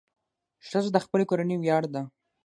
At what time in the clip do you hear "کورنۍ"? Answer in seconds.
1.29-1.55